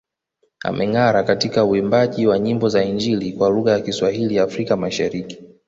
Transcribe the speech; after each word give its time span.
Amengara 0.63 1.23
katika 1.23 1.65
uimbaji 1.65 2.27
wa 2.27 2.39
nyimbo 2.39 2.69
za 2.69 2.83
Injili 2.83 3.33
kwa 3.33 3.49
lugha 3.49 3.71
ya 3.71 3.79
Kiswahili 3.81 4.39
Afrika 4.39 4.69
ya 4.73 4.77
Mashariki 4.79 5.37